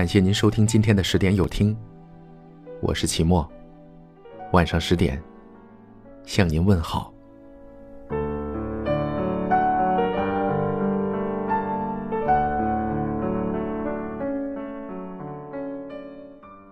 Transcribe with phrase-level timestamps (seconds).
[0.00, 1.76] 感谢您收听今天的十点有听，
[2.80, 3.46] 我是齐墨。
[4.52, 5.22] 晚上十点，
[6.24, 7.12] 向您问好。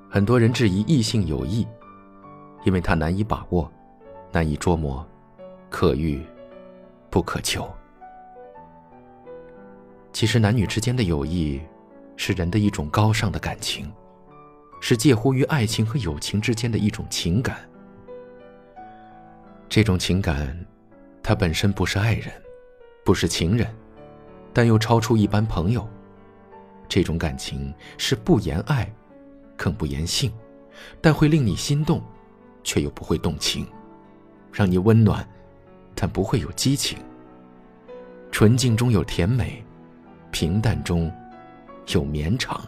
[0.08, 1.68] 很多人质疑异性友谊，
[2.64, 3.70] 因为它难以把握，
[4.32, 5.06] 难以捉摸，
[5.68, 6.24] 可遇
[7.10, 7.68] 不可求。
[10.14, 11.60] 其实，男女之间的友谊
[12.18, 13.90] 是人的一种高尚的感情，
[14.80, 17.56] 是介乎于爱情和友情之间的一种情感。
[19.68, 20.58] 这种情感，
[21.22, 22.30] 它本身不是爱人，
[23.04, 23.72] 不是情人，
[24.52, 25.88] 但又超出一般朋友。
[26.88, 28.90] 这种感情是不言爱，
[29.56, 30.32] 更不言性，
[31.00, 32.02] 但会令你心动，
[32.64, 33.64] 却又不会动情，
[34.52, 35.26] 让你温暖，
[35.94, 36.98] 但不会有激情。
[38.32, 39.64] 纯净中有甜美。
[40.30, 41.10] 平淡中
[41.88, 42.66] 有绵长。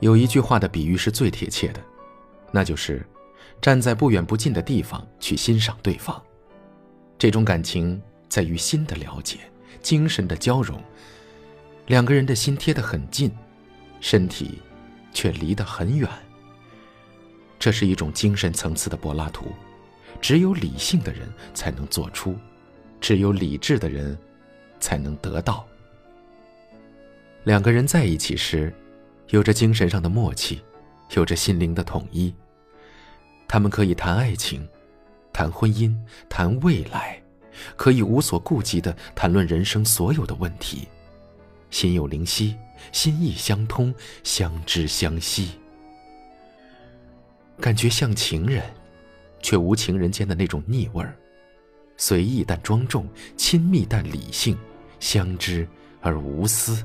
[0.00, 1.80] 有一句话的比喻是最贴切的，
[2.50, 3.06] 那就是
[3.60, 6.20] 站在不远不近的地方去欣赏对方。
[7.18, 9.38] 这种感情在于心的了解，
[9.80, 10.82] 精神的交融。
[11.86, 13.30] 两个人的心贴得很近，
[14.00, 14.60] 身体
[15.12, 16.08] 却离得很远。
[17.58, 19.46] 这是一种精神层次的柏拉图，
[20.20, 22.36] 只有理性的人才能做出，
[23.00, 24.18] 只有理智的人。
[24.82, 25.64] 才能得到。
[27.44, 28.72] 两个人在一起时，
[29.30, 30.62] 有着精神上的默契，
[31.16, 32.32] 有着心灵的统一。
[33.48, 34.66] 他们可以谈爱情，
[35.32, 35.92] 谈婚姻，
[36.28, 37.20] 谈未来，
[37.76, 40.86] 可以无所顾忌的谈论人生所有的问题，
[41.68, 42.56] 心有灵犀，
[42.92, 45.50] 心意相通，相知相惜，
[47.60, 48.62] 感觉像情人，
[49.40, 51.16] 却无情人间的那种腻味儿，
[51.96, 54.56] 随意但庄重，亲密但理性。
[55.00, 55.66] 相知
[56.00, 56.80] 而无私，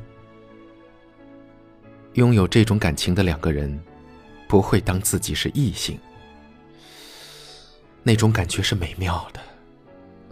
[2.18, 3.80] 拥有这种感情的两个人，
[4.48, 6.00] 不会当自己是异性。
[8.02, 9.40] 那种感觉是美妙的，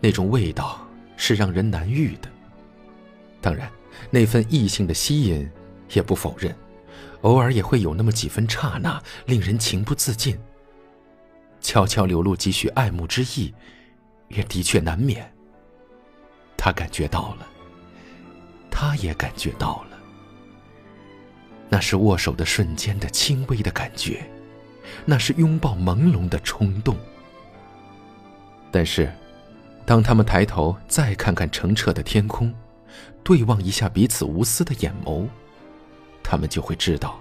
[0.01, 0.84] 那种味道
[1.16, 2.29] 是让人难遇的。
[3.40, 3.72] 当然，
[4.09, 5.47] 那份异性的吸引
[5.94, 6.56] 也不否认，
[7.22, 10.35] 偶尔也会有那么几分刹那，令人情不自禁，
[11.62, 13.53] 悄悄流露几许爱慕之意，
[14.29, 15.31] 也的确难免。
[16.57, 17.47] 他感觉到了。
[18.72, 19.94] 他也感觉到了，
[21.70, 24.24] 那是握手的瞬间的轻微的感觉，
[25.03, 26.96] 那是拥抱朦胧的冲动。
[28.72, 29.12] 但是，
[29.86, 32.54] 当他们抬头再看看澄澈的天空，
[33.24, 35.28] 对望一下彼此无私的眼眸，
[36.24, 37.20] 他们就会知道，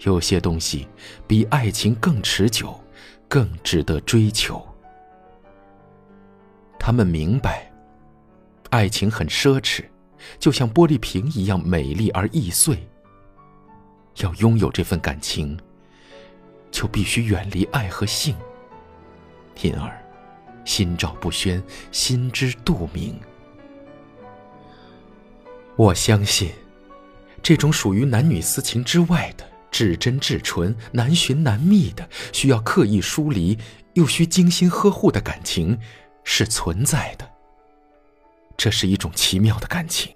[0.00, 0.88] 有些东西
[1.26, 2.80] 比爱情更持久，
[3.28, 4.64] 更值得追求。
[6.78, 7.70] 他们明白，
[8.70, 9.84] 爱情很奢侈。
[10.38, 12.78] 就像玻璃瓶一样美丽而易碎。
[14.18, 15.58] 要拥有这份感情，
[16.70, 18.36] 就必须远离爱和性。
[19.62, 20.04] 因而，
[20.64, 23.18] 心照不宣，心知肚明。
[25.76, 26.52] 我相信，
[27.42, 33.58] 这种属于男女私情之外的至真至纯、难寻难觅的、需要刻意疏离
[33.94, 35.78] 又需精心呵护的感情，
[36.22, 37.28] 是存在的。
[38.56, 40.14] 这是一种奇妙的感情，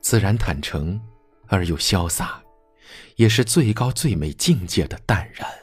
[0.00, 1.00] 自然坦诚
[1.48, 2.40] 而又潇洒，
[3.16, 5.57] 也是最高最美境界的淡然。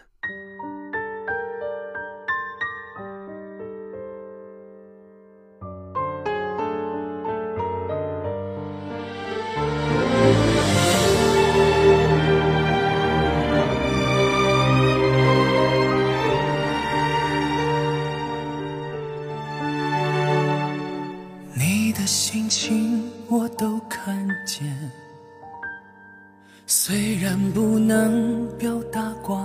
[27.55, 29.39] 不能表达挂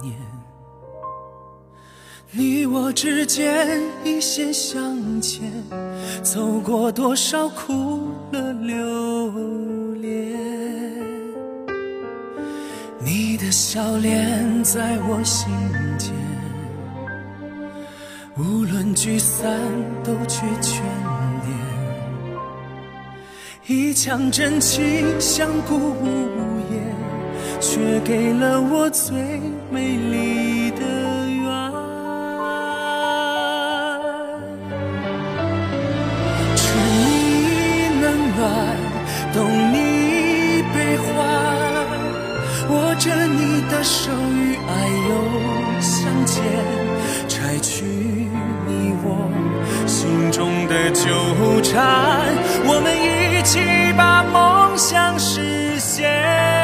[0.00, 0.14] 念，
[2.30, 5.50] 你我之间一线相牵，
[6.22, 10.38] 走过多少苦乐流连，
[13.00, 15.52] 你的笑脸在我心
[15.98, 16.12] 间，
[18.38, 19.50] 无论聚散
[20.04, 20.80] 都却眷
[23.66, 26.06] 恋，一腔真情相顾无
[26.70, 27.15] 言。
[27.60, 29.16] 却给了我最
[29.70, 30.80] 美丽的
[31.28, 31.46] 缘。
[36.54, 36.62] 知
[36.92, 37.04] 你
[38.02, 38.04] 冷
[38.36, 38.40] 暖，
[39.32, 39.36] 懂
[39.72, 39.74] 你
[40.74, 41.04] 悲欢，
[42.70, 44.70] 握着你的手与爱
[45.08, 45.10] 又
[45.80, 46.42] 相见，
[47.28, 47.84] 拆去
[48.66, 49.06] 你我
[49.86, 51.04] 心中的纠
[51.62, 51.74] 缠，
[52.66, 53.60] 我们一起
[53.96, 56.55] 把梦想实现。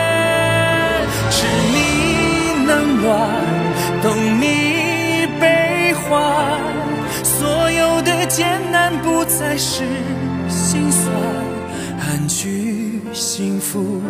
[9.39, 9.85] 再是
[10.49, 11.15] 心酸，
[11.99, 14.01] 安居幸福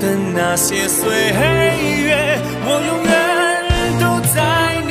[0.00, 3.12] 的那些岁月，我永远
[4.00, 4.04] 都
[4.34, 4.81] 在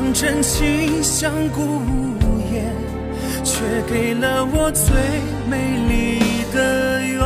[0.00, 2.74] 一腔真情相顾无言，
[3.44, 4.94] 却给了我最
[5.46, 6.20] 美丽
[6.54, 7.20] 的缘。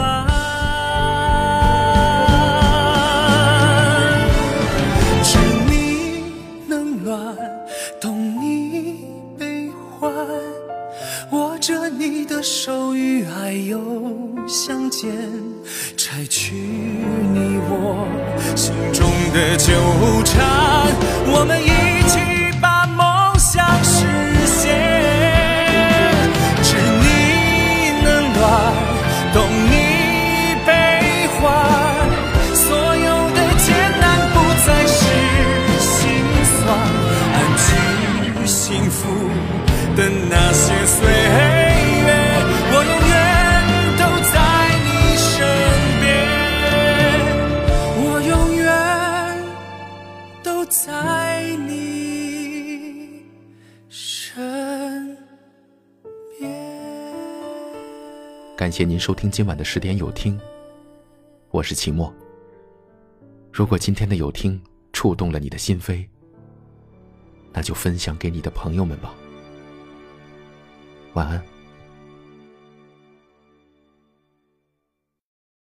[5.22, 5.38] 知
[5.70, 6.24] 你
[6.68, 7.36] 冷暖，
[8.00, 9.06] 懂你
[9.38, 10.12] 悲欢。
[11.30, 13.78] 握着你的手，与爱又
[14.48, 15.12] 相见，
[15.96, 18.08] 拆去你我
[18.56, 19.72] 心中的纠
[20.24, 20.83] 缠，
[50.74, 53.22] 在你
[53.88, 55.16] 身
[56.36, 56.50] 边。
[58.56, 60.36] 感谢您收听今晚的十点有听，
[61.52, 62.12] 我是齐墨。
[63.52, 64.60] 如果今天的有听
[64.92, 66.04] 触动了你的心扉，
[67.52, 69.14] 那就分享给你的朋友们吧。
[71.12, 71.53] 晚安。